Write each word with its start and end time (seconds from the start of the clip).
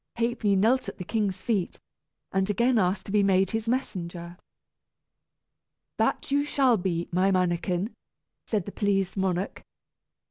Ha'penny 0.17 0.55
knelt 0.55 0.89
at 0.89 0.97
the 0.97 1.03
king's 1.03 1.41
feet, 1.41 1.77
and 2.33 2.49
again 2.49 2.79
asked 2.79 3.05
to 3.05 3.11
be 3.11 3.21
made 3.21 3.51
his 3.51 3.69
messenger. 3.69 4.35
"That 5.97 6.25
shall 6.25 6.71
you 6.77 6.81
be, 6.81 7.07
my 7.11 7.29
mannikin!" 7.29 7.93
said 8.47 8.65
the 8.65 8.71
pleased 8.71 9.15
monarch. 9.15 9.63